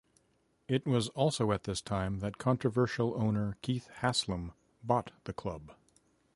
It 0.67 0.87
was 0.87 1.09
also 1.09 1.51
at 1.51 1.65
this 1.65 1.79
time 1.79 2.21
that 2.21 2.39
controversial 2.39 3.13
owner 3.21 3.57
Keith 3.61 3.87
Haslam 3.97 4.53
bought 4.81 5.11
the 5.25 5.33
club. 5.33 5.73